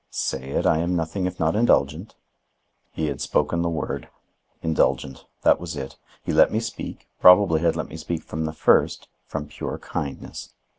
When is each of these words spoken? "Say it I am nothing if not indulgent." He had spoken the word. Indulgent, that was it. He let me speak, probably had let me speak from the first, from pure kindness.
"Say 0.09 0.49
it 0.49 0.65
I 0.65 0.79
am 0.79 0.95
nothing 0.95 1.27
if 1.27 1.39
not 1.39 1.55
indulgent." 1.55 2.15
He 2.91 3.05
had 3.05 3.21
spoken 3.21 3.61
the 3.61 3.69
word. 3.69 4.09
Indulgent, 4.63 5.25
that 5.43 5.59
was 5.59 5.75
it. 5.75 5.99
He 6.23 6.33
let 6.33 6.51
me 6.51 6.59
speak, 6.59 7.07
probably 7.19 7.61
had 7.61 7.75
let 7.75 7.87
me 7.89 7.97
speak 7.97 8.23
from 8.23 8.45
the 8.45 8.51
first, 8.53 9.09
from 9.27 9.45
pure 9.47 9.77
kindness. 9.77 10.55